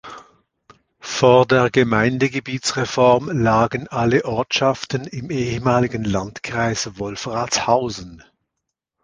Vor 0.99 1.45
der 1.45 1.69
Gemeindegebietsreform 1.69 3.29
lagen 3.39 3.87
alle 3.89 4.25
Ortschaften 4.25 5.03
im 5.05 5.29
ehemaligen 5.29 6.03
Landkreis 6.05 6.97
Wolfratshausen. 6.97 8.23